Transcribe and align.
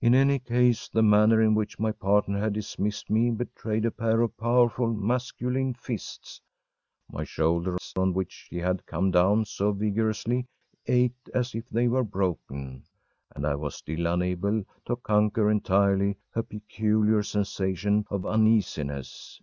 In 0.00 0.16
any 0.16 0.40
case, 0.40 0.88
the 0.88 1.00
manner 1.04 1.40
in 1.40 1.54
which 1.54 1.78
my 1.78 1.92
partner 1.92 2.40
had 2.40 2.54
dismissed 2.54 3.08
me 3.08 3.30
betrayed 3.30 3.84
a 3.84 3.92
pair 3.92 4.20
of 4.20 4.36
powerful 4.36 4.92
masculine 4.92 5.74
fists! 5.74 6.40
My 7.08 7.22
shoulders, 7.22 7.92
on 7.96 8.14
which 8.14 8.32
she 8.48 8.58
had 8.58 8.84
come 8.84 9.12
down 9.12 9.44
so 9.44 9.70
vigorously 9.70 10.48
ached 10.88 11.30
as 11.32 11.54
if 11.54 11.68
they 11.68 11.86
were 11.86 12.02
broken, 12.02 12.82
and 13.36 13.46
I 13.46 13.54
was 13.54 13.76
still 13.76 14.08
unable 14.08 14.64
to 14.86 14.96
conquer 14.96 15.48
entirely 15.48 16.16
a 16.34 16.42
peculiar 16.42 17.22
sensation 17.22 18.06
of 18.10 18.26
uneasiness. 18.26 19.40